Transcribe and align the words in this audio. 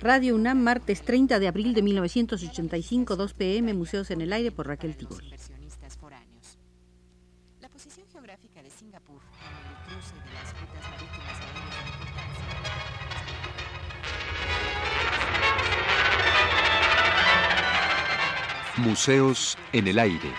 Radio 0.00 0.34
UNAM, 0.34 0.58
martes 0.58 1.02
30 1.02 1.38
de 1.38 1.48
abril 1.48 1.72
de 1.74 1.82
1985, 1.82 3.16
2 3.16 3.34
pm, 3.34 3.74
Museos 3.74 4.10
en 4.10 4.20
el 4.20 4.32
Aire 4.32 4.50
por 4.52 4.66
Raquel 4.66 4.96
Tibol. 4.96 5.24
La 7.60 7.68
posición 7.68 8.06
geográfica 8.12 8.62
de 8.62 8.70
Singapur 8.70 9.20
en 9.40 9.48
el 9.70 9.76
cruce 9.86 10.14
de 10.14 10.32
las 10.34 10.52
rutas 10.60 10.90
marítimas 10.90 11.40
aéreas 11.40 11.74
de 11.74 11.90
importancia. 11.90 12.36
Museos 18.76 19.58
en 19.72 19.88
el 19.88 19.98
Aire. 19.98 20.32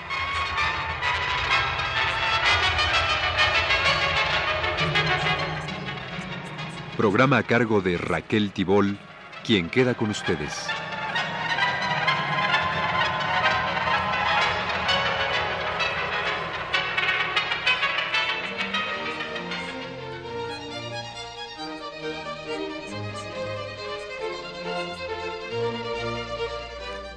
Programa 6.95 7.37
a 7.37 7.43
cargo 7.43 7.81
de 7.81 7.97
Raquel 7.97 8.51
Tibol 8.51 8.97
quien 9.47 9.69
queda 9.69 9.95
con 9.95 10.09
ustedes. 10.09 10.51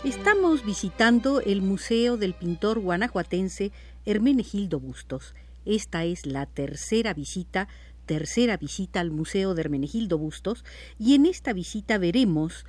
Estamos 0.05 0.65
visitando 0.65 1.41
el 1.41 1.63
Museo 1.63 2.17
del 2.17 2.35
pintor 2.35 2.79
guanajuatense 2.79 3.73
Hermenegildo 4.07 4.79
Bustos. 4.79 5.35
Esta 5.67 6.05
es 6.05 6.27
la 6.27 6.47
tercera 6.47 7.13
visita 7.13 7.67
tercera 8.11 8.57
visita 8.57 8.99
al 8.99 9.13
Museo 9.13 9.55
de 9.55 9.61
Hermenegildo 9.61 10.19
Bustos 10.19 10.65
y 10.99 11.15
en 11.15 11.27
esta 11.27 11.53
visita 11.53 11.97
veremos 11.97 12.67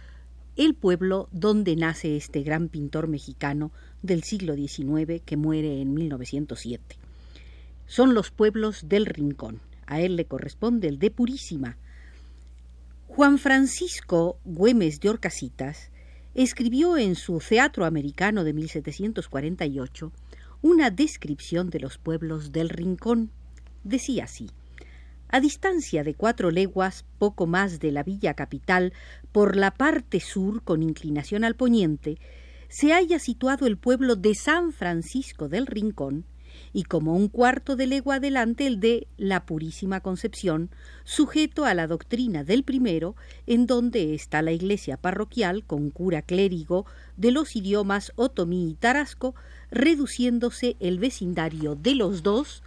el 0.56 0.76
pueblo 0.76 1.30
donde 1.32 1.76
nace 1.76 2.16
este 2.16 2.44
gran 2.44 2.70
pintor 2.70 3.08
mexicano 3.08 3.72
del 4.04 4.22
siglo 4.22 4.54
XIX 4.54 5.20
que 5.26 5.38
muere 5.38 5.82
en 5.82 5.96
1907. 5.96 6.96
Son 7.88 8.14
los 8.14 8.30
pueblos 8.30 8.88
del 8.88 9.08
Rincón. 9.08 9.62
A 9.88 10.00
él 10.00 10.16
le 10.16 10.26
corresponde 10.26 10.88
el 10.88 11.00
de 11.00 11.10
Purísima. 11.10 11.76
Juan 13.08 13.40
Francisco 13.40 14.38
Güemes 14.46 15.00
de 15.00 15.10
Orcasitas 15.10 15.90
escribió 16.36 17.00
en 17.00 17.16
su 17.16 17.40
Teatro 17.40 17.86
Americano 17.86 18.44
de 18.44 18.54
1748 18.54 20.12
una 20.62 20.92
descripción 20.92 21.72
de 21.72 21.80
los 21.80 21.98
pueblos 21.98 22.52
del 22.52 22.70
Rincón. 22.70 23.32
Decía 23.84 24.26
así 24.26 24.52
a 25.32 25.40
distancia 25.40 26.04
de 26.04 26.14
cuatro 26.14 26.52
leguas, 26.52 27.06
poco 27.18 27.48
más 27.48 27.80
de 27.80 27.92
la 27.92 28.04
villa 28.04 28.34
capital, 28.34 28.94
por 29.32 29.56
la 29.56 29.72
parte 29.72 30.20
sur 30.20 30.62
con 30.64 30.84
inclinación 30.84 31.44
al 31.44 31.56
poniente, 31.56 32.18
se 32.68 32.94
halla 32.94 33.20
situado 33.20 33.66
el 33.66 33.78
pueblo 33.78 34.16
de 34.16 34.36
San 34.36 34.72
Francisco 34.72 35.50
del 35.50 35.68
Rincón, 35.68 36.26
y 36.74 36.84
como 36.84 37.16
un 37.16 37.28
cuarto 37.28 37.76
de 37.76 37.88
legua 37.88 38.16
adelante 38.16 38.68
el 38.68 38.80
de 38.80 39.08
la 39.18 39.46
Purísima 39.46 40.02
Concepción, 40.02 40.70
sujeto 41.04 41.66
a 41.66 41.74
la 41.74 41.88
doctrina 41.88 42.44
del 42.44 42.64
primero, 42.64 43.16
en 43.48 43.68
donde 43.68 44.14
está 44.14 44.42
la 44.42 44.52
iglesia 44.52 44.98
parroquial 44.98 45.64
con 45.64 45.90
cura 45.90 46.22
clérigo 46.22 46.86
de 47.18 47.32
los 47.32 47.56
idiomas 47.56 48.12
otomí 48.16 48.70
y 48.70 48.74
tarasco, 48.76 49.36
reduciéndose 49.70 50.76
el 50.80 51.00
vecindario 51.00 51.76
de 51.76 51.96
los 51.96 52.24
dos 52.24 52.64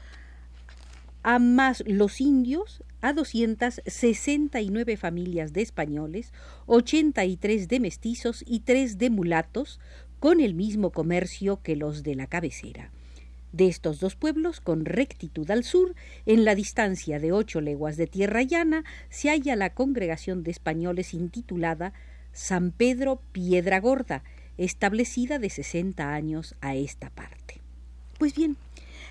a 1.24 1.38
más 1.38 1.82
los 1.86 2.20
indios, 2.20 2.84
a 3.00 3.14
269 3.14 4.96
familias 4.96 5.52
de 5.54 5.62
españoles, 5.62 6.32
83 6.66 7.66
de 7.66 7.80
mestizos 7.80 8.44
y 8.46 8.60
3 8.60 8.98
de 8.98 9.10
mulatos, 9.10 9.80
con 10.20 10.40
el 10.40 10.54
mismo 10.54 10.90
comercio 10.90 11.60
que 11.62 11.76
los 11.76 12.02
de 12.02 12.14
la 12.14 12.26
cabecera. 12.26 12.90
De 13.52 13.68
estos 13.68 14.00
dos 14.00 14.16
pueblos, 14.16 14.60
con 14.60 14.84
rectitud 14.84 15.50
al 15.50 15.64
sur, 15.64 15.94
en 16.26 16.44
la 16.44 16.54
distancia 16.54 17.18
de 17.18 17.32
ocho 17.32 17.60
leguas 17.60 17.96
de 17.96 18.06
tierra 18.06 18.42
llana, 18.42 18.84
se 19.08 19.30
halla 19.30 19.56
la 19.56 19.74
congregación 19.74 20.42
de 20.42 20.50
españoles 20.50 21.14
intitulada 21.14 21.94
San 22.32 22.70
Pedro 22.70 23.22
Piedra 23.32 23.80
Gorda, 23.80 24.24
establecida 24.58 25.38
de 25.38 25.48
sesenta 25.48 26.12
años 26.14 26.54
a 26.60 26.74
esta 26.74 27.10
parte. 27.10 27.60
Pues 28.18 28.34
bien, 28.34 28.56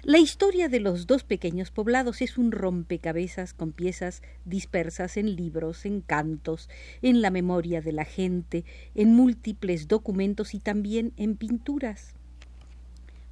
la 0.03 0.17
historia 0.17 0.67
de 0.67 0.81
los 0.81 1.07
dos 1.07 1.23
pequeños 1.23 1.71
poblados 1.71 2.21
es 2.21 2.37
un 2.37 2.51
rompecabezas 2.51 3.53
con 3.53 3.71
piezas 3.71 4.21
dispersas 4.43 5.15
en 5.15 5.37
libros, 5.37 5.85
en 5.85 6.01
cantos, 6.01 6.69
en 7.01 7.21
la 7.21 7.29
memoria 7.29 7.79
de 7.79 7.93
la 7.93 8.03
gente, 8.03 8.65
en 8.95 9.13
múltiples 9.13 9.87
documentos 9.87 10.53
y 10.53 10.59
también 10.59 11.13
en 11.15 11.37
pinturas. 11.37 12.15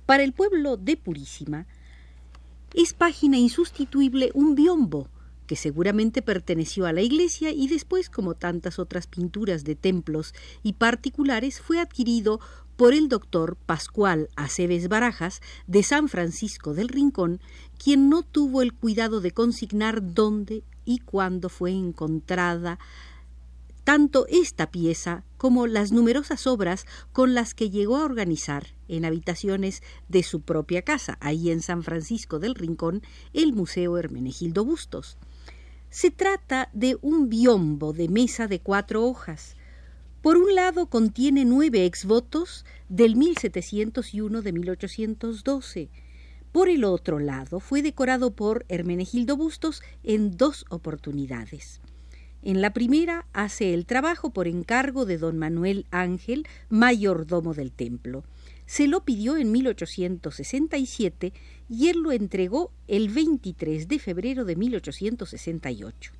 Para 0.05 0.23
el 0.23 0.31
pueblo 0.31 0.77
de 0.77 0.95
Purísima 0.95 1.67
es 2.73 2.93
página 2.93 3.37
insustituible 3.37 4.31
un 4.33 4.55
biombo, 4.55 5.09
que 5.51 5.57
seguramente 5.57 6.21
perteneció 6.21 6.85
a 6.85 6.93
la 6.93 7.01
iglesia 7.01 7.51
y 7.51 7.67
después, 7.67 8.09
como 8.09 8.35
tantas 8.35 8.79
otras 8.79 9.05
pinturas 9.07 9.65
de 9.65 9.75
templos 9.75 10.33
y 10.63 10.71
particulares, 10.71 11.59
fue 11.59 11.77
adquirido 11.81 12.39
por 12.77 12.93
el 12.93 13.09
doctor 13.09 13.57
Pascual 13.57 14.29
Aceves 14.37 14.87
Barajas 14.87 15.41
de 15.67 15.83
San 15.83 16.07
Francisco 16.07 16.73
del 16.73 16.87
Rincón, 16.87 17.41
quien 17.77 18.07
no 18.07 18.23
tuvo 18.23 18.61
el 18.61 18.71
cuidado 18.71 19.19
de 19.19 19.31
consignar 19.31 20.13
dónde 20.13 20.63
y 20.85 20.99
cuándo 20.99 21.49
fue 21.49 21.71
encontrada 21.71 22.79
tanto 23.83 24.25
esta 24.29 24.71
pieza 24.71 25.25
como 25.37 25.67
las 25.67 25.91
numerosas 25.91 26.47
obras 26.47 26.85
con 27.11 27.33
las 27.33 27.53
que 27.53 27.69
llegó 27.69 27.97
a 27.97 28.05
organizar 28.05 28.67
en 28.87 29.03
habitaciones 29.03 29.83
de 30.07 30.23
su 30.23 30.39
propia 30.39 30.83
casa, 30.83 31.17
ahí 31.19 31.51
en 31.51 31.61
San 31.61 31.83
Francisco 31.83 32.39
del 32.39 32.55
Rincón, 32.55 33.01
el 33.33 33.51
Museo 33.51 33.97
Hermenegildo 33.97 34.63
Bustos. 34.63 35.17
Se 35.91 36.09
trata 36.09 36.69
de 36.71 36.97
un 37.01 37.27
biombo 37.27 37.91
de 37.91 38.07
mesa 38.07 38.47
de 38.47 38.61
cuatro 38.61 39.03
hojas, 39.03 39.57
por 40.21 40.37
un 40.37 40.55
lado 40.55 40.85
contiene 40.85 41.43
nueve 41.43 41.85
exvotos 41.85 42.63
del 42.87 43.17
1701 43.17 44.41
de 44.41 44.53
1812. 44.53 45.89
Por 46.53 46.69
el 46.69 46.85
otro 46.85 47.19
lado 47.19 47.59
fue 47.59 47.81
decorado 47.81 48.31
por 48.31 48.65
Hermenegildo 48.69 49.35
Bustos 49.35 49.83
en 50.01 50.37
dos 50.37 50.65
oportunidades. 50.69 51.81
En 52.41 52.61
la 52.61 52.71
primera 52.71 53.27
hace 53.33 53.73
el 53.73 53.85
trabajo 53.85 54.29
por 54.29 54.47
encargo 54.47 55.05
de 55.05 55.17
don 55.17 55.37
Manuel 55.37 55.85
Ángel, 55.91 56.47
mayordomo 56.69 57.53
del 57.53 57.73
templo. 57.73 58.23
Se 58.65 58.87
lo 58.87 59.03
pidió 59.03 59.35
en 59.35 59.51
1867 59.51 61.33
y 61.71 61.87
él 61.87 62.01
lo 62.01 62.11
entregó 62.11 62.73
el 62.89 63.07
23 63.07 63.87
de 63.87 63.97
febrero 63.97 64.43
de 64.43 64.57
1868. 64.57 66.11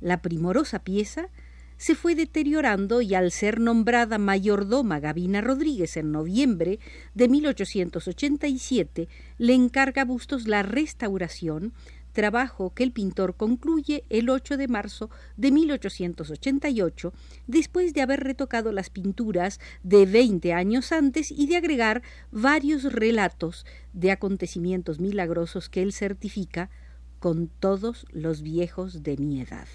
La 0.00 0.22
primorosa 0.22 0.78
pieza 0.78 1.28
se 1.76 1.94
fue 1.94 2.14
deteriorando 2.14 3.02
y 3.02 3.14
al 3.14 3.30
ser 3.30 3.60
nombrada 3.60 4.16
mayordoma 4.16 4.98
Gavina 4.98 5.42
Rodríguez 5.42 5.98
en 5.98 6.12
noviembre 6.12 6.78
de 7.14 7.28
1887, 7.28 9.08
le 9.36 9.52
encarga 9.52 10.06
Bustos 10.06 10.48
la 10.48 10.62
restauración, 10.62 11.74
trabajo 12.12 12.72
que 12.74 12.82
el 12.82 12.92
pintor 12.92 13.36
concluye 13.36 14.04
el 14.08 14.30
8 14.30 14.56
de 14.56 14.68
marzo 14.68 15.10
de 15.36 15.50
1888, 15.50 17.12
después 17.46 17.94
de 17.94 18.02
haber 18.02 18.20
retocado 18.20 18.72
las 18.72 18.90
pinturas 18.90 19.60
de 19.82 20.06
veinte 20.06 20.52
años 20.52 20.92
antes 20.92 21.30
y 21.30 21.46
de 21.46 21.56
agregar 21.56 22.02
varios 22.30 22.92
relatos 22.92 23.66
de 23.92 24.10
acontecimientos 24.10 25.00
milagrosos 25.00 25.68
que 25.68 25.82
él 25.82 25.92
certifica 25.92 26.70
con 27.18 27.48
todos 27.48 28.06
los 28.10 28.42
viejos 28.42 29.02
de 29.02 29.16
mi 29.16 29.40
edad. 29.42 29.66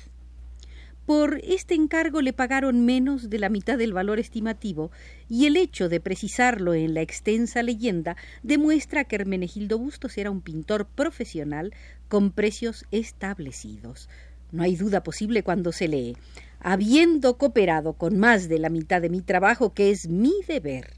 Por 1.05 1.39
este 1.43 1.75
encargo 1.75 2.21
le 2.21 2.33
pagaron 2.33 2.83
menos 2.83 3.29
de 3.29 3.37
la 3.37 3.49
mitad 3.49 3.77
del 3.77 3.93
valor 3.93 4.19
estimativo, 4.19 4.89
y 5.29 5.45
el 5.45 5.55
hecho 5.55 5.87
de 5.87 5.99
precisarlo 5.99 6.73
en 6.73 6.95
la 6.95 7.01
extensa 7.01 7.61
leyenda 7.61 8.17
demuestra 8.41 9.03
que 9.03 9.17
Hermenegildo 9.17 9.77
Bustos 9.77 10.17
era 10.17 10.31
un 10.31 10.41
pintor 10.41 10.87
profesional 10.87 11.73
con 12.07 12.31
precios 12.31 12.85
establecidos. 12.89 14.09
No 14.51 14.63
hay 14.63 14.75
duda 14.75 15.03
posible 15.03 15.43
cuando 15.43 15.71
se 15.71 15.87
lee, 15.87 16.17
habiendo 16.59 17.37
cooperado 17.37 17.93
con 17.93 18.17
más 18.17 18.49
de 18.49 18.57
la 18.57 18.69
mitad 18.69 18.99
de 18.99 19.09
mi 19.09 19.21
trabajo, 19.21 19.73
que 19.73 19.91
es 19.91 20.07
mi 20.07 20.33
deber. 20.47 20.93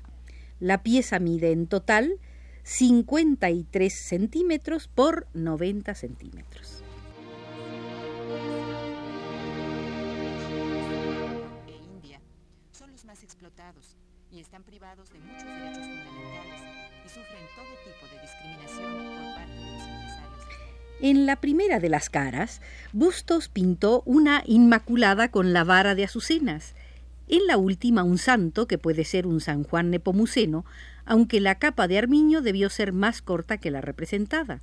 La 0.62 0.84
pieza 0.84 1.20
mide 1.20 1.52
en 1.52 1.68
total 1.68 2.18
53 2.64 3.94
centímetros 3.94 4.88
por 4.88 5.28
90 5.34 5.94
centímetros. 5.96 6.84
Y 14.32 14.40
están 14.40 14.64
privados 14.64 15.12
de 15.12 15.20
muchos 15.20 15.46
derechos 15.46 15.86
fundamentales 15.86 16.62
y 17.06 17.10
sufren. 17.10 17.48
En 21.00 21.28
la 21.28 21.36
primera 21.36 21.80
de 21.80 21.90
las 21.90 22.10
caras, 22.10 22.60
Bustos 22.92 23.50
pintó 23.50 24.02
una 24.06 24.42
Inmaculada 24.48 25.30
con 25.30 25.54
la 25.54 25.64
vara 25.64 25.94
de 25.94 26.04
azucenas. 26.04 26.74
En 27.28 27.46
la 27.46 27.58
última, 27.58 28.02
un 28.02 28.18
santo, 28.18 28.68
que 28.68 28.80
puede 28.80 29.04
ser 29.04 29.28
un 29.28 29.40
San 29.40 29.64
Juan 29.64 29.92
Nepomuceno, 29.92 30.66
aunque 31.06 31.40
la 31.40 31.60
capa 31.60 31.88
de 31.88 32.00
armiño 32.00 32.42
debió 32.42 32.70
ser 32.72 32.94
más 32.94 33.22
corta 33.22 33.58
que 33.58 33.70
la 33.70 33.82
representada. 33.82 34.60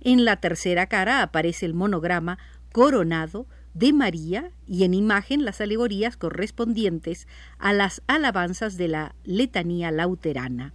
En 0.00 0.24
la 0.24 0.36
tercera 0.36 0.86
cara 0.86 1.22
aparece 1.22 1.64
el 1.64 1.74
monograma 1.74 2.38
coronado 2.72 3.46
de 3.78 3.92
María 3.92 4.50
y 4.66 4.82
en 4.82 4.92
imagen 4.92 5.44
las 5.44 5.60
alegorías 5.60 6.16
correspondientes 6.16 7.28
a 7.58 7.72
las 7.72 8.02
alabanzas 8.08 8.76
de 8.76 8.88
la 8.88 9.14
letanía 9.24 9.92
lauterana. 9.92 10.74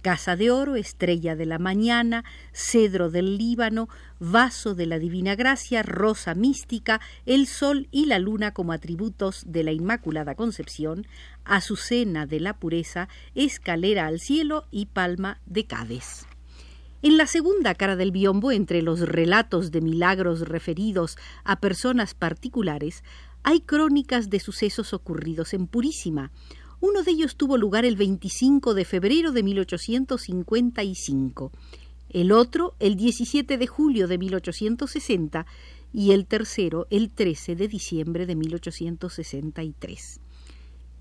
Casa 0.00 0.34
de 0.34 0.50
oro, 0.50 0.74
estrella 0.74 1.36
de 1.36 1.46
la 1.46 1.60
mañana, 1.60 2.24
cedro 2.52 3.08
del 3.08 3.38
Líbano, 3.38 3.88
vaso 4.18 4.74
de 4.74 4.86
la 4.86 4.98
divina 4.98 5.36
gracia, 5.36 5.84
rosa 5.84 6.34
mística, 6.34 7.00
el 7.24 7.46
sol 7.46 7.86
y 7.92 8.06
la 8.06 8.18
luna 8.18 8.52
como 8.52 8.72
atributos 8.72 9.44
de 9.46 9.62
la 9.62 9.70
Inmaculada 9.70 10.34
Concepción, 10.34 11.06
azucena 11.44 12.26
de 12.26 12.40
la 12.40 12.54
pureza, 12.54 13.08
escalera 13.36 14.06
al 14.06 14.18
cielo 14.18 14.66
y 14.72 14.86
palma 14.86 15.40
de 15.46 15.66
Cádiz. 15.66 16.26
En 17.04 17.16
la 17.16 17.26
segunda 17.26 17.74
cara 17.74 17.96
del 17.96 18.12
biombo, 18.12 18.52
entre 18.52 18.80
los 18.80 19.00
relatos 19.00 19.72
de 19.72 19.80
milagros 19.80 20.42
referidos 20.42 21.16
a 21.42 21.58
personas 21.58 22.14
particulares, 22.14 23.02
hay 23.42 23.60
crónicas 23.60 24.30
de 24.30 24.38
sucesos 24.38 24.94
ocurridos 24.94 25.52
en 25.52 25.66
Purísima. 25.66 26.30
Uno 26.78 27.02
de 27.02 27.10
ellos 27.10 27.34
tuvo 27.34 27.58
lugar 27.58 27.84
el 27.84 27.96
25 27.96 28.74
de 28.74 28.84
febrero 28.84 29.32
de 29.32 29.42
1855, 29.42 31.50
el 32.10 32.30
otro 32.30 32.76
el 32.78 32.94
17 32.94 33.58
de 33.58 33.66
julio 33.66 34.06
de 34.06 34.18
1860 34.18 35.44
y 35.92 36.12
el 36.12 36.26
tercero 36.26 36.86
el 36.90 37.10
13 37.10 37.56
de 37.56 37.66
diciembre 37.66 38.26
de 38.26 38.36
1863. 38.36 40.20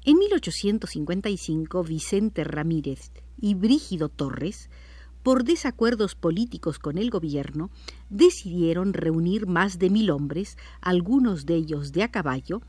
En 0.06 0.18
1855, 0.18 1.84
Vicente 1.84 2.44
Ramírez 2.44 3.12
y 3.40 3.54
Brígido 3.54 4.10
Torres 4.10 4.68
por 5.24 5.44
desacuerdos 5.44 6.16
políticos 6.16 6.80
con 6.80 6.98
el 6.98 7.10
gobierno, 7.10 7.70
decidieron 8.10 8.94
reunir 8.94 9.48
más 9.48 9.80
de 9.80 9.90
mil 9.90 10.10
hombres, 10.12 10.58
algunos 10.82 11.46
de 11.46 11.56
ellos 11.56 11.92
de 11.92 12.04
a 12.04 12.12
caballo, 12.12 12.62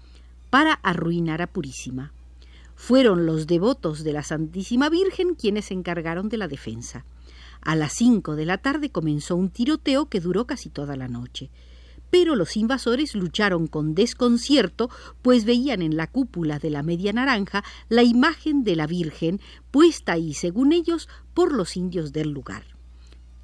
para 0.51 0.75
arruinar 0.75 1.43
a 1.43 1.47
Purísima. 1.47 2.13
Fueron 2.75 3.27
los 3.27 3.47
devotos 3.47 4.05
de 4.05 4.13
la 4.13 4.23
Santísima 4.23 4.89
Virgen 4.91 5.35
quienes 5.35 5.67
se 5.67 5.75
encargaron 5.75 6.29
de 6.29 6.37
la 6.37 6.49
defensa. 6.49 7.05
A 7.61 7.77
las 7.77 7.93
cinco 7.93 8.35
de 8.35 8.45
la 8.45 8.59
tarde 8.59 8.91
comenzó 8.91 9.37
un 9.37 9.51
tiroteo 9.51 10.07
que 10.07 10.21
duró 10.21 10.47
casi 10.47 10.69
toda 10.69 10.97
la 10.97 11.09
noche 11.09 11.51
pero 12.13 12.37
los 12.37 12.59
invasores 12.59 13.15
lucharon 13.15 13.67
con 13.67 13.95
desconcierto, 13.95 14.91
pues 15.23 15.47
veían 15.47 15.81
en 15.81 15.97
la 15.97 16.07
cúpula 16.07 16.59
de 16.59 16.69
la 16.69 16.83
media 16.83 17.11
naranja 17.15 17.65
la 17.89 18.03
imagen 18.03 18.65
de 18.65 18.77
la 18.77 18.87
Virgen, 18.87 19.41
puesta 19.71 20.13
ahí, 20.13 20.35
según 20.35 20.75
ellos, 20.75 21.09
por 21.33 21.55
los 21.55 21.75
indios 21.75 22.13
del 22.13 22.29
lugar. 22.29 22.65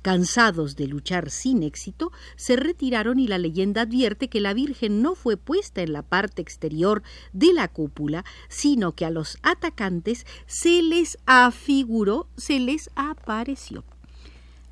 Cansados 0.03 0.76
de 0.76 0.87
luchar 0.87 1.31
sin 1.31 1.62
éxito, 1.62 2.12
se 2.37 2.56
retiraron 2.56 3.19
y 3.19 3.26
la 3.26 3.38
leyenda 3.38 3.81
advierte 3.81 4.29
que 4.29 4.43
la 4.43 4.53
Virgen 4.53 5.00
no 5.00 5.15
fue 5.15 5.38
puesta 5.38 5.81
en 5.81 5.94
la 5.94 6.03
parte 6.03 6.43
exterior 6.43 7.03
de 7.32 7.55
la 7.55 7.69
cúpula, 7.69 8.26
sino 8.50 8.93
que 8.94 9.06
a 9.06 9.11
los 9.11 9.38
atacantes 9.43 10.26
se 10.47 10.82
les 10.82 11.17
afiguró, 11.25 12.29
se 12.37 12.61
les 12.61 12.91
apareció. 12.97 13.82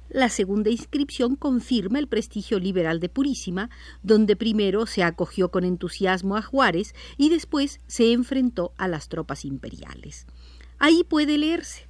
La 0.09 0.29
segunda 0.29 0.71
inscripción 0.71 1.35
confirma 1.37 1.99
el 1.99 2.07
prestigio 2.07 2.61
liberal 2.61 3.01
de 3.01 3.09
Purísima, 3.09 3.71
donde 4.03 4.37
primero 4.37 4.87
se 4.87 5.03
acogió 5.03 5.51
con 5.51 5.65
entusiasmo 5.65 6.37
a 6.37 6.43
Juárez 6.43 6.95
y 7.17 7.29
después 7.29 7.81
se 7.87 8.13
enfrentó 8.13 8.73
a 8.77 8.87
las 8.87 9.09
tropas 9.09 9.45
imperiales. 9.45 10.27
Ahí 10.79 11.05
puede 11.05 11.39
leerse. 11.39 11.89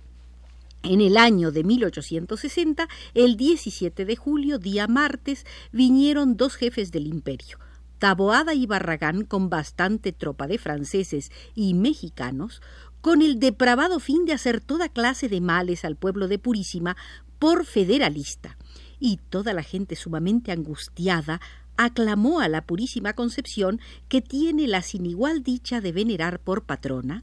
En 0.82 1.00
el 1.00 1.16
año 1.16 1.50
de 1.50 1.64
1860, 1.64 2.88
el 3.14 3.36
17 3.36 4.04
de 4.04 4.16
julio, 4.16 4.58
día 4.58 4.86
martes, 4.86 5.44
vinieron 5.72 6.36
dos 6.36 6.54
jefes 6.54 6.92
del 6.92 7.08
imperio, 7.08 7.58
Taboada 7.98 8.54
y 8.54 8.66
Barragán 8.66 9.24
con 9.24 9.50
bastante 9.50 10.12
tropa 10.12 10.46
de 10.46 10.58
franceses 10.58 11.32
y 11.54 11.74
mexicanos, 11.74 12.62
con 13.00 13.22
el 13.22 13.40
depravado 13.40 14.00
fin 14.00 14.26
de 14.26 14.32
hacer 14.32 14.60
toda 14.60 14.88
clase 14.88 15.28
de 15.28 15.40
males 15.40 15.84
al 15.84 15.96
pueblo 15.96 16.28
de 16.28 16.38
Purísima 16.38 16.96
por 17.46 17.64
federalista, 17.64 18.58
y 18.98 19.18
toda 19.18 19.52
la 19.52 19.62
gente 19.62 19.94
sumamente 19.94 20.50
angustiada 20.50 21.40
aclamó 21.76 22.40
a 22.40 22.48
la 22.48 22.66
Purísima 22.66 23.12
Concepción 23.12 23.80
que 24.08 24.20
tiene 24.20 24.66
la 24.66 24.82
sin 24.82 25.06
igual 25.06 25.44
dicha 25.44 25.80
de 25.80 25.92
venerar 25.92 26.40
por 26.40 26.64
patrona, 26.64 27.22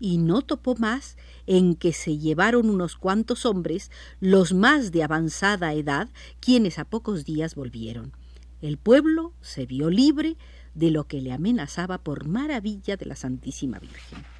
y 0.00 0.16
no 0.16 0.40
topó 0.40 0.74
más 0.76 1.18
en 1.46 1.74
que 1.74 1.92
se 1.92 2.16
llevaron 2.16 2.70
unos 2.70 2.96
cuantos 2.96 3.44
hombres, 3.44 3.90
los 4.20 4.54
más 4.54 4.90
de 4.90 5.02
avanzada 5.02 5.74
edad, 5.74 6.08
quienes 6.40 6.78
a 6.78 6.86
pocos 6.86 7.26
días 7.26 7.54
volvieron. 7.54 8.12
El 8.62 8.78
pueblo 8.78 9.34
se 9.42 9.66
vio 9.66 9.90
libre 9.90 10.38
de 10.72 10.90
lo 10.90 11.04
que 11.04 11.20
le 11.20 11.30
amenazaba 11.30 11.98
por 11.98 12.26
maravilla 12.26 12.96
de 12.96 13.04
la 13.04 13.16
Santísima 13.16 13.78
Virgen. 13.78 14.37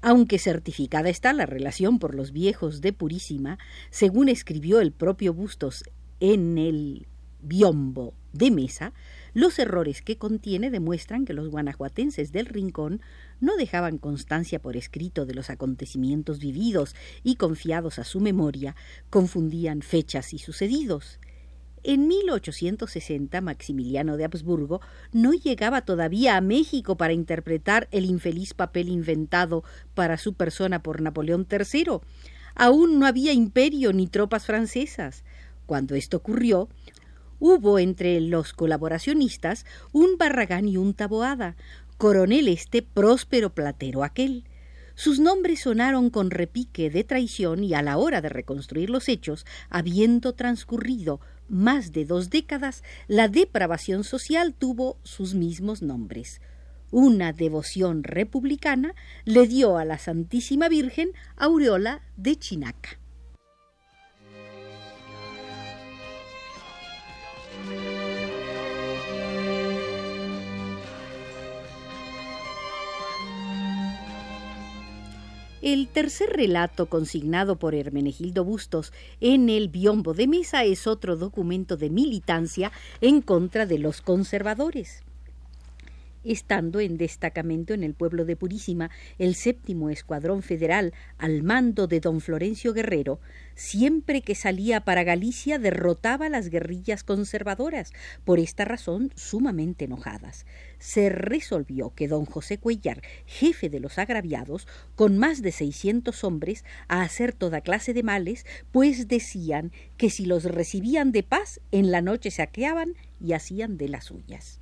Aunque 0.00 0.38
certificada 0.38 1.08
está 1.08 1.32
la 1.32 1.46
relación 1.46 1.98
por 1.98 2.14
los 2.14 2.32
viejos 2.32 2.80
de 2.80 2.92
Purísima, 2.92 3.58
según 3.90 4.28
escribió 4.28 4.80
el 4.80 4.92
propio 4.92 5.34
Bustos 5.34 5.84
en 6.20 6.56
el 6.56 7.06
biombo 7.40 8.14
de 8.32 8.50
mesa, 8.50 8.92
los 9.34 9.58
errores 9.58 10.02
que 10.02 10.16
contiene 10.16 10.70
demuestran 10.70 11.24
que 11.24 11.32
los 11.32 11.48
guanajuatenses 11.48 12.32
del 12.32 12.46
Rincón 12.46 13.00
no 13.40 13.56
dejaban 13.56 13.98
constancia 13.98 14.60
por 14.60 14.76
escrito 14.76 15.26
de 15.26 15.34
los 15.34 15.50
acontecimientos 15.50 16.38
vividos 16.38 16.94
y 17.22 17.36
confiados 17.36 17.98
a 17.98 18.04
su 18.04 18.20
memoria, 18.20 18.76
confundían 19.10 19.82
fechas 19.82 20.32
y 20.32 20.38
sucedidos. 20.38 21.18
En 21.88 22.06
1860 22.06 23.40
Maximiliano 23.40 24.18
de 24.18 24.26
Habsburgo 24.26 24.82
no 25.10 25.32
llegaba 25.32 25.86
todavía 25.86 26.36
a 26.36 26.42
México 26.42 26.98
para 26.98 27.14
interpretar 27.14 27.88
el 27.92 28.04
infeliz 28.04 28.52
papel 28.52 28.90
inventado 28.90 29.64
para 29.94 30.18
su 30.18 30.34
persona 30.34 30.82
por 30.82 31.00
Napoleón 31.00 31.46
III. 31.50 32.00
Aún 32.54 32.98
no 32.98 33.06
había 33.06 33.32
imperio 33.32 33.94
ni 33.94 34.06
tropas 34.06 34.44
francesas. 34.44 35.24
Cuando 35.64 35.94
esto 35.94 36.18
ocurrió, 36.18 36.68
hubo 37.38 37.78
entre 37.78 38.20
los 38.20 38.52
colaboracionistas 38.52 39.64
un 39.90 40.18
Barragán 40.18 40.68
y 40.68 40.76
un 40.76 40.92
Taboada, 40.92 41.56
coronel 41.96 42.48
este 42.48 42.82
próspero 42.82 43.54
platero 43.54 44.04
aquel. 44.04 44.44
Sus 44.94 45.20
nombres 45.20 45.60
sonaron 45.60 46.10
con 46.10 46.30
repique 46.30 46.90
de 46.90 47.04
traición 47.04 47.64
y 47.64 47.72
a 47.72 47.80
la 47.80 47.96
hora 47.96 48.20
de 48.20 48.28
reconstruir 48.28 48.90
los 48.90 49.08
hechos, 49.08 49.46
habiendo 49.70 50.34
transcurrido 50.34 51.20
más 51.48 51.92
de 51.92 52.04
dos 52.04 52.30
décadas, 52.30 52.82
la 53.06 53.28
depravación 53.28 54.04
social 54.04 54.54
tuvo 54.54 54.98
sus 55.02 55.34
mismos 55.34 55.82
nombres. 55.82 56.40
Una 56.90 57.32
devoción 57.32 58.02
republicana 58.02 58.94
le 59.24 59.46
dio 59.46 59.76
a 59.76 59.84
la 59.84 59.98
Santísima 59.98 60.68
Virgen 60.68 61.10
aureola 61.36 62.00
de 62.16 62.36
Chinaca. 62.36 62.98
El 75.72 75.86
tercer 75.88 76.30
relato 76.30 76.86
consignado 76.86 77.56
por 77.56 77.74
Hermenegildo 77.74 78.42
Bustos 78.42 78.90
en 79.20 79.50
el 79.50 79.68
Biombo 79.68 80.14
de 80.14 80.26
Mesa 80.26 80.64
es 80.64 80.86
otro 80.86 81.14
documento 81.14 81.76
de 81.76 81.90
militancia 81.90 82.72
en 83.02 83.20
contra 83.20 83.66
de 83.66 83.78
los 83.78 84.00
conservadores 84.00 85.02
estando 86.24 86.80
en 86.80 86.96
destacamento 86.96 87.74
en 87.74 87.84
el 87.84 87.94
pueblo 87.94 88.24
de 88.24 88.36
Purísima 88.36 88.90
el 89.18 89.34
séptimo 89.34 89.90
escuadrón 89.90 90.42
federal 90.42 90.92
al 91.18 91.42
mando 91.42 91.86
de 91.86 92.00
don 92.00 92.20
Florencio 92.20 92.72
Guerrero, 92.72 93.20
siempre 93.54 94.22
que 94.22 94.34
salía 94.34 94.80
para 94.84 95.04
Galicia 95.04 95.58
derrotaba 95.58 96.28
las 96.28 96.48
guerrillas 96.48 97.04
conservadoras, 97.04 97.92
por 98.24 98.38
esta 98.38 98.64
razón 98.64 99.10
sumamente 99.14 99.86
enojadas. 99.86 100.46
Se 100.78 101.08
resolvió 101.08 101.94
que 101.94 102.08
don 102.08 102.24
José 102.24 102.58
Cuellar, 102.58 103.02
jefe 103.26 103.68
de 103.68 103.80
los 103.80 103.98
agraviados, 103.98 104.68
con 104.94 105.18
más 105.18 105.42
de 105.42 105.52
seiscientos 105.52 106.24
hombres, 106.24 106.64
a 106.86 107.02
hacer 107.02 107.32
toda 107.32 107.60
clase 107.60 107.94
de 107.94 108.02
males, 108.02 108.46
pues 108.70 109.08
decían 109.08 109.72
que 109.96 110.10
si 110.10 110.24
los 110.24 110.44
recibían 110.44 111.12
de 111.12 111.22
paz, 111.22 111.60
en 111.72 111.90
la 111.90 112.02
noche 112.02 112.30
saqueaban 112.30 112.94
y 113.20 113.32
hacían 113.32 113.76
de 113.76 113.88
las 113.88 114.04
suyas. 114.04 114.60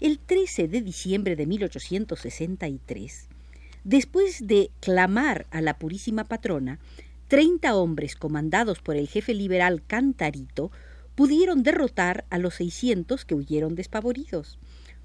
El 0.00 0.20
13 0.20 0.68
de 0.68 0.80
diciembre 0.80 1.34
de 1.34 1.44
1863, 1.44 3.26
después 3.82 4.46
de 4.46 4.70
clamar 4.78 5.48
a 5.50 5.60
la 5.60 5.76
Purísima 5.76 6.22
Patrona, 6.22 6.78
treinta 7.26 7.74
hombres 7.74 8.14
comandados 8.14 8.78
por 8.78 8.94
el 8.94 9.08
jefe 9.08 9.34
liberal 9.34 9.82
Cantarito 9.84 10.70
pudieron 11.16 11.64
derrotar 11.64 12.26
a 12.30 12.38
los 12.38 12.54
600 12.54 13.24
que 13.24 13.34
huyeron 13.34 13.74
despavoridos. 13.74 14.60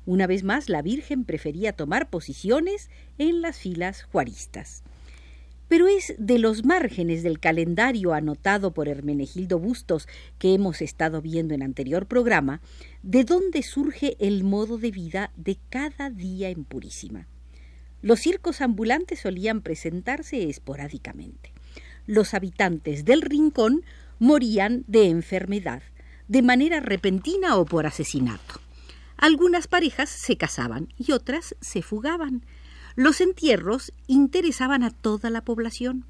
Una 0.05 0.27
vez 0.27 0.43
más, 0.43 0.69
la 0.69 0.83
Virgen 0.83 1.23
prefería 1.23 1.73
tomar 1.73 2.11
posiciones 2.11 2.91
en 3.17 3.41
las 3.41 3.57
filas 3.57 4.03
juaristas. 4.03 4.83
Pero 5.73 5.87
es 5.87 6.13
de 6.19 6.37
los 6.37 6.65
márgenes 6.65 7.23
del 7.23 7.39
calendario 7.39 8.13
anotado 8.13 8.75
por 8.75 8.87
Hermenegildo 8.87 9.57
Bustos 9.57 10.07
que 10.37 10.53
hemos 10.53 10.83
estado 10.83 11.19
viendo 11.19 11.55
en 11.55 11.63
anterior 11.63 12.05
programa, 12.05 12.61
de 13.01 13.23
donde 13.23 13.63
surge 13.63 14.15
el 14.19 14.43
modo 14.43 14.77
de 14.77 14.91
vida 14.91 15.31
de 15.35 15.57
cada 15.71 16.11
día 16.11 16.49
en 16.49 16.63
Purísima. 16.63 17.27
Los 18.03 18.19
circos 18.19 18.61
ambulantes 18.61 19.21
solían 19.21 19.61
presentarse 19.61 20.47
esporádicamente. 20.47 21.51
Los 22.05 22.35
habitantes 22.35 23.03
del 23.03 23.23
rincón 23.23 23.83
morían 24.19 24.83
de 24.85 25.09
enfermedad, 25.09 25.81
de 26.27 26.43
manera 26.43 26.81
repentina 26.81 27.57
o 27.57 27.65
por 27.65 27.87
asesinato. 27.87 28.61
Algunas 29.17 29.67
parejas 29.67 30.11
se 30.11 30.37
casaban 30.37 30.89
y 30.99 31.13
otras 31.13 31.55
se 31.61 31.81
fugaban. 31.81 32.45
Los 32.95 33.21
entierros 33.21 33.91
interesaban 34.07 34.83
a 34.83 34.91
toda 34.91 35.29
la 35.29 35.43
población. 35.43 36.05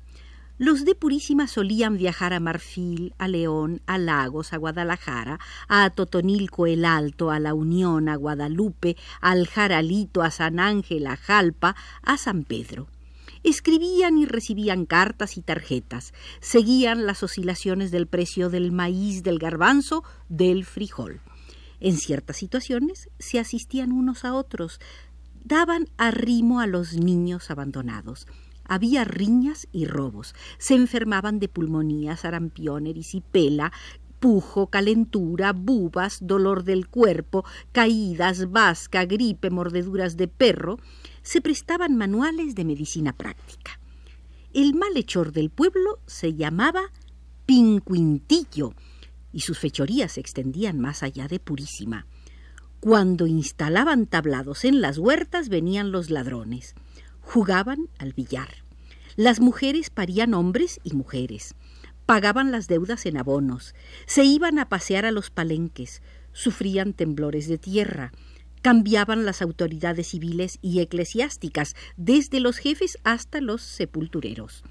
Los 0.57 0.85
de 0.85 0.95
Purísima 0.95 1.47
solían 1.47 1.97
viajar 1.97 2.33
a 2.33 2.39
Marfil, 2.39 3.15
a 3.17 3.27
León, 3.27 3.81
a 3.87 3.97
Lagos, 3.97 4.53
a 4.53 4.57
Guadalajara, 4.57 5.39
a 5.67 5.89
Totonilco 5.89 6.67
el 6.67 6.85
Alto, 6.85 7.31
a 7.31 7.39
La 7.39 7.53
Unión, 7.53 8.07
a 8.07 8.15
Guadalupe, 8.15 8.95
al 9.21 9.47
Jaralito, 9.47 10.21
a 10.21 10.29
San 10.29 10.59
Ángel, 10.59 11.07
a 11.07 11.15
Jalpa, 11.15 11.75
a 12.03 12.17
San 12.17 12.43
Pedro. 12.43 12.87
Escribían 13.43 14.17
y 14.17 14.25
recibían 14.25 14.85
cartas 14.85 15.37
y 15.37 15.41
tarjetas, 15.41 16.13
seguían 16.39 17.05
las 17.05 17.23
oscilaciones 17.23 17.91
del 17.91 18.07
precio 18.07 18.49
del 18.49 18.71
maíz, 18.71 19.23
del 19.23 19.39
garbanzo, 19.39 20.03
del 20.29 20.65
frijol. 20.65 21.21
En 21.79 21.97
ciertas 21.97 22.37
situaciones 22.37 23.09
se 23.19 23.39
asistían 23.39 23.91
unos 23.91 24.23
a 24.23 24.33
otros, 24.33 24.79
daban 25.43 25.87
arrimo 25.97 26.59
a 26.59 26.67
los 26.67 26.93
niños 26.93 27.51
abandonados. 27.51 28.27
Había 28.65 29.03
riñas 29.03 29.67
y 29.71 29.85
robos. 29.85 30.35
Se 30.57 30.75
enfermaban 30.75 31.39
de 31.39 31.49
pulmonía, 31.49 32.15
sarampión, 32.15 32.87
erisipela, 32.87 33.73
pujo, 34.19 34.67
calentura, 34.67 35.51
bubas, 35.51 36.19
dolor 36.21 36.63
del 36.63 36.87
cuerpo, 36.87 37.43
caídas, 37.73 38.51
vasca, 38.51 39.05
gripe, 39.05 39.49
mordeduras 39.49 40.15
de 40.15 40.29
perro. 40.29 40.79
Se 41.23 41.41
prestaban 41.41 41.97
manuales 41.97 42.55
de 42.55 42.63
medicina 42.63 43.11
práctica. 43.11 43.79
El 44.53 44.75
malhechor 44.75 45.33
del 45.33 45.49
pueblo 45.49 45.99
se 46.05 46.35
llamaba 46.35 46.83
Pincuintillo 47.45 48.73
y 49.33 49.41
sus 49.41 49.59
fechorías 49.59 50.13
se 50.13 50.21
extendían 50.21 50.79
más 50.79 51.03
allá 51.03 51.27
de 51.27 51.39
Purísima. 51.39 52.05
Cuando 52.83 53.27
instalaban 53.27 54.07
tablados 54.07 54.65
en 54.65 54.81
las 54.81 54.97
huertas 54.97 55.47
venían 55.47 55.93
los 55.93 56.09
ladrones. 56.09 56.75
Jugaban 57.21 57.87
al 57.97 58.11
billar. 58.11 58.49
Las 59.15 59.39
mujeres 59.39 59.89
parían 59.89 60.33
hombres 60.33 60.81
y 60.83 60.91
mujeres. 60.93 61.55
Pagaban 62.05 62.51
las 62.51 62.67
deudas 62.67 63.05
en 63.05 63.15
abonos. 63.15 63.73
Se 64.05 64.25
iban 64.25 64.59
a 64.59 64.67
pasear 64.67 65.05
a 65.05 65.11
los 65.11 65.29
palenques. 65.29 66.01
Sufrían 66.33 66.91
temblores 66.91 67.47
de 67.47 67.57
tierra. 67.57 68.11
Cambiaban 68.61 69.23
las 69.23 69.41
autoridades 69.41 70.07
civiles 70.07 70.59
y 70.61 70.81
eclesiásticas, 70.81 71.77
desde 71.95 72.41
los 72.41 72.57
jefes 72.57 72.97
hasta 73.05 73.39
los 73.39 73.61
sepultureros 73.61 74.61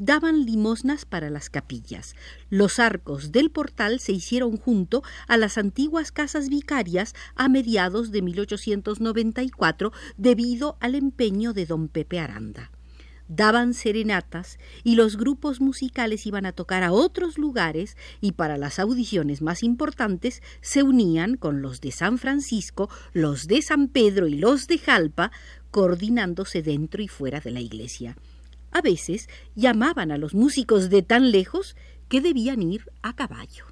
daban 0.00 0.46
limosnas 0.46 1.04
para 1.04 1.28
las 1.28 1.50
capillas. 1.50 2.16
Los 2.48 2.78
arcos 2.78 3.32
del 3.32 3.50
portal 3.50 4.00
se 4.00 4.12
hicieron 4.12 4.56
junto 4.56 5.02
a 5.28 5.36
las 5.36 5.58
antiguas 5.58 6.10
casas 6.10 6.48
vicarias 6.48 7.14
a 7.36 7.50
mediados 7.50 8.10
de 8.10 8.22
1894 8.22 9.92
debido 10.16 10.78
al 10.80 10.94
empeño 10.94 11.52
de 11.52 11.66
don 11.66 11.88
Pepe 11.88 12.18
Aranda. 12.18 12.70
Daban 13.28 13.74
serenatas 13.74 14.58
y 14.84 14.96
los 14.96 15.18
grupos 15.18 15.60
musicales 15.60 16.26
iban 16.26 16.46
a 16.46 16.52
tocar 16.52 16.82
a 16.82 16.92
otros 16.92 17.36
lugares 17.36 17.96
y 18.22 18.32
para 18.32 18.56
las 18.56 18.78
audiciones 18.78 19.42
más 19.42 19.62
importantes 19.62 20.42
se 20.62 20.82
unían 20.82 21.36
con 21.36 21.60
los 21.60 21.82
de 21.82 21.92
San 21.92 22.16
Francisco, 22.16 22.88
los 23.12 23.46
de 23.46 23.60
San 23.60 23.86
Pedro 23.88 24.26
y 24.26 24.34
los 24.34 24.66
de 24.66 24.78
Jalpa, 24.78 25.30
coordinándose 25.70 26.62
dentro 26.62 27.02
y 27.02 27.08
fuera 27.08 27.38
de 27.38 27.50
la 27.50 27.60
iglesia. 27.60 28.16
A 28.72 28.80
veces 28.82 29.28
llamaban 29.54 30.12
a 30.12 30.18
los 30.18 30.34
músicos 30.34 30.90
de 30.90 31.02
tan 31.02 31.30
lejos 31.32 31.76
que 32.08 32.20
debían 32.20 32.62
ir 32.62 32.84
a 33.02 33.14
caballo. 33.14 33.66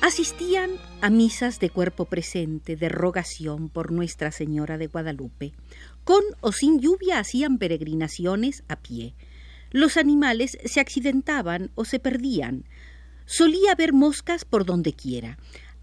Asistían 0.00 0.72
a 1.00 1.10
misas 1.10 1.60
de 1.60 1.70
cuerpo 1.70 2.06
presente, 2.06 2.76
de 2.76 2.88
rogación 2.88 3.68
por 3.68 3.92
Nuestra 3.92 4.32
Señora 4.32 4.76
de 4.76 4.88
Guadalupe. 4.88 5.52
Con 6.04 6.22
o 6.40 6.52
sin 6.52 6.80
lluvia 6.80 7.18
hacían 7.18 7.58
peregrinaciones 7.58 8.64
a 8.68 8.76
pie 8.76 9.14
los 9.72 9.96
animales 9.96 10.58
se 10.64 10.80
accidentaban 10.80 11.70
o 11.74 11.84
se 11.84 11.98
perdían. 11.98 12.64
Solía 13.26 13.72
haber 13.72 13.92
moscas 13.92 14.44
por 14.44 14.64
donde 14.64 14.92
quiera. 14.92 15.38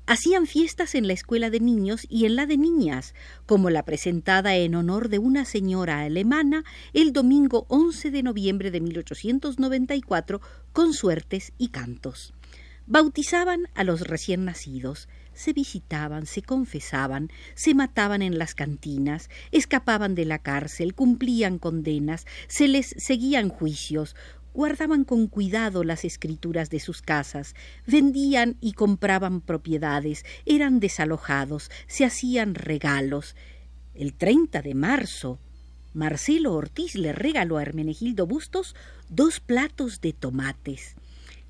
Hacían 0.05 0.47
fiestas 0.47 0.95
en 0.95 1.05
la 1.05 1.13
escuela 1.13 1.51
de 1.51 1.59
niños 1.59 2.07
y 2.09 2.25
en 2.25 2.35
la 2.35 2.47
de 2.47 2.57
niñas, 2.57 3.13
como 3.45 3.69
la 3.69 3.83
presentada 3.83 4.55
en 4.55 4.73
honor 4.73 5.09
de 5.09 5.19
una 5.19 5.45
señora 5.45 6.01
alemana 6.01 6.63
el 6.93 7.13
domingo 7.13 7.65
11 7.69 8.09
de 8.09 8.23
noviembre 8.23 8.71
de 8.71 8.81
1894 8.81 10.41
con 10.73 10.93
suertes 10.93 11.53
y 11.59 11.67
cantos. 11.67 12.33
Bautizaban 12.91 13.67
a 13.75 13.83
los 13.83 14.01
recién 14.01 14.45
nacidos, 14.45 15.09
se 15.33 15.53
visitaban, 15.53 16.25
se 16.25 16.41
confesaban, 16.41 17.29
se 17.53 17.75
mataban 17.75 18.23
en 18.23 18.39
las 18.39 18.55
cantinas, 18.55 19.29
escapaban 19.51 20.15
de 20.15 20.25
la 20.25 20.39
cárcel, 20.39 20.95
cumplían 20.95 21.59
condenas, 21.59 22.25
se 22.47 22.67
les 22.67 22.95
seguían 22.97 23.49
juicios, 23.49 24.15
guardaban 24.55 25.03
con 25.03 25.27
cuidado 25.27 25.83
las 25.83 26.03
escrituras 26.03 26.71
de 26.71 26.79
sus 26.79 27.03
casas, 27.03 27.53
vendían 27.85 28.57
y 28.59 28.73
compraban 28.73 29.41
propiedades, 29.41 30.25
eran 30.47 30.79
desalojados, 30.79 31.69
se 31.85 32.05
hacían 32.05 32.55
regalos. 32.55 33.35
El 33.93 34.15
30 34.15 34.63
de 34.63 34.73
marzo, 34.73 35.39
Marcelo 35.93 36.55
Ortiz 36.55 36.95
le 36.95 37.13
regaló 37.13 37.57
a 37.57 37.61
Hermenegildo 37.61 38.25
Bustos 38.25 38.75
dos 39.09 39.39
platos 39.39 40.01
de 40.01 40.13
tomates. 40.13 40.95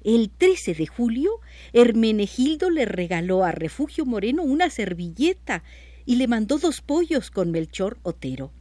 El 0.03 0.29
13 0.29 0.75
de 0.75 0.87
julio, 0.87 1.31
Hermenegildo 1.73 2.69
le 2.69 2.85
regaló 2.85 3.43
a 3.43 3.51
Refugio 3.51 4.05
Moreno 4.05 4.43
una 4.43 4.69
servilleta 4.69 5.63
y 6.05 6.15
le 6.15 6.27
mandó 6.27 6.57
dos 6.57 6.81
pollos 6.81 7.31
con 7.31 7.51
Melchor 7.51 7.99
Otero. 8.03 8.53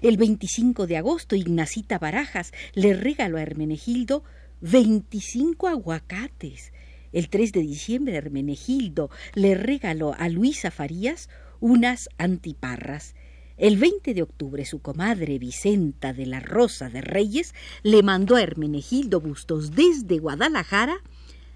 El 0.00 0.16
25 0.16 0.86
de 0.86 0.96
agosto, 0.96 1.36
Ignacita 1.36 1.98
Barajas 1.98 2.52
le 2.74 2.94
regaló 2.94 3.36
a 3.36 3.42
Hermenegildo 3.42 4.24
25 4.62 5.68
aguacates. 5.68 6.72
El 7.12 7.28
3 7.28 7.52
de 7.52 7.60
diciembre, 7.60 8.16
Hermenegildo 8.16 9.10
le 9.34 9.54
regaló 9.54 10.14
a 10.14 10.30
Luisa 10.30 10.70
Farías 10.70 11.28
unas 11.60 12.08
antiparras. 12.16 13.14
El 13.56 13.78
20 13.78 14.12
de 14.12 14.22
octubre 14.22 14.66
su 14.66 14.80
comadre 14.80 15.38
Vicenta 15.38 16.12
de 16.12 16.26
la 16.26 16.40
Rosa 16.40 16.90
de 16.90 17.00
Reyes 17.00 17.54
le 17.82 18.02
mandó 18.02 18.36
a 18.36 18.42
Hermenegildo 18.42 19.18
Bustos 19.18 19.70
desde 19.70 20.18
Guadalajara 20.18 20.98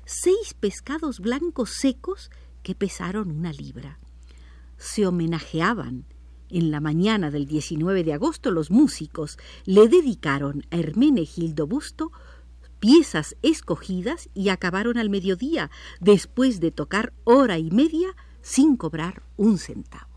seis 0.07 0.55
pescados 0.59 1.21
blancos 1.21 1.73
secos 1.73 2.31
que 2.63 2.75
pesaron 2.75 3.31
una 3.31 3.53
libra. 3.53 3.99
Se 4.79 5.07
homenajeaban. 5.07 6.07
En 6.49 6.71
la 6.71 6.81
mañana 6.81 7.31
del 7.31 7.47
19 7.47 8.03
de 8.03 8.15
agosto 8.15 8.51
los 8.51 8.71
músicos 8.71 9.37
le 9.67 9.87
dedicaron 9.87 10.65
a 10.71 10.79
Hermenegildo 10.79 11.67
Busto 11.67 12.13
piezas 12.79 13.37
escogidas 13.43 14.31
y 14.33 14.49
acabaron 14.49 14.97
al 14.97 15.11
mediodía, 15.11 15.71
después 16.01 16.61
de 16.61 16.71
tocar 16.71 17.13
hora 17.25 17.59
y 17.59 17.71
media 17.71 18.17
sin 18.41 18.79
cobrar 18.79 19.23
un 19.37 19.59
centavo. 19.59 20.10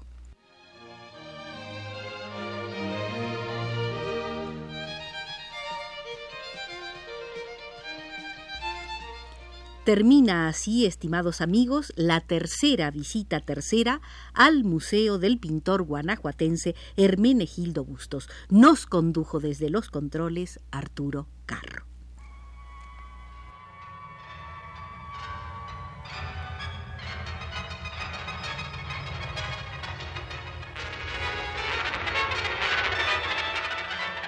Termina 9.84 10.48
así, 10.48 10.86
estimados 10.86 11.42
amigos, 11.42 11.92
la 11.98 12.22
tercera 12.22 12.90
visita 12.90 13.42
tercera 13.42 14.00
al 14.34 14.64
Museo 14.64 15.20
del 15.20 15.40
pintor 15.40 15.84
guanajuatense 15.84 16.74
Hermenegildo 16.96 17.84
Bustos. 17.84 18.30
Nos 18.48 18.86
condujo 18.86 19.42
desde 19.42 19.70
los 19.70 19.90
controles 19.90 20.62
Arturo 20.72 21.28
Carro. 21.46 21.86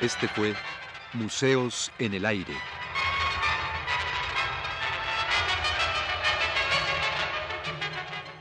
Este 0.01 0.27
fue 0.27 0.53
Museos 1.13 1.93
en 1.97 2.13
el 2.13 2.25
Aire. 2.25 2.74